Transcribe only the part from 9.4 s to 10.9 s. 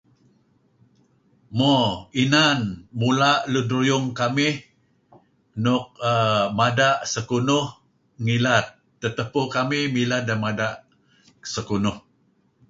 kamih mileh deh mada'